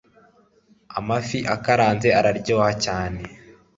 Amafi 0.99 1.39
akaranze 1.55 2.09
araryoha 2.19 2.71
cyane 2.83 3.21